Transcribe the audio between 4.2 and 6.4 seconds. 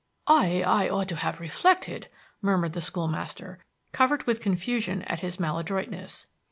with confusion at his maladroitness.